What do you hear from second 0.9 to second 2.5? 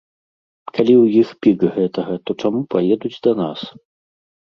ў іх пік гэтага, то